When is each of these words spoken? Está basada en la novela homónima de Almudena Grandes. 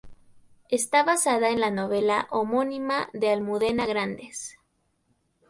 Está 0.69 1.03
basada 1.03 1.49
en 1.51 1.59
la 1.59 1.69
novela 1.69 2.27
homónima 2.31 3.09
de 3.13 3.29
Almudena 3.31 3.85
Grandes. 3.85 4.57